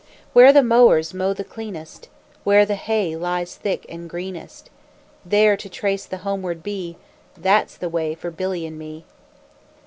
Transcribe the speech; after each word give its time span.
Where 0.33 0.51
the 0.51 0.63
mowers 0.63 1.13
mow 1.13 1.31
the 1.31 1.43
cleanest, 1.43 2.09
Where 2.43 2.65
the 2.65 2.73
hay 2.73 3.15
lies 3.15 3.53
thick 3.53 3.85
and 3.87 4.09
greenest, 4.09 4.71
There 5.23 5.55
to 5.55 5.69
trace 5.69 6.07
the 6.07 6.17
homeward 6.25 6.63
bee, 6.63 6.97
That's 7.37 7.77
the 7.77 7.87
way 7.87 8.15
for 8.15 8.31
Billy 8.31 8.65
and 8.65 8.79
me. 8.79 9.05